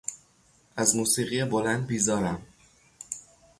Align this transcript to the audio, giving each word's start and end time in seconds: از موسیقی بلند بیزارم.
از 0.75 0.95
موسیقی 0.95 1.43
بلند 1.43 1.87
بیزارم. 1.87 2.41